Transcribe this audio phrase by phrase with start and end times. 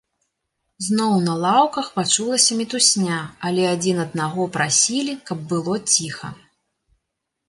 [0.85, 3.19] Зноў на лаўках пачулася мітусня,
[3.49, 6.31] але адзін аднаго прасілі, каб было ціха.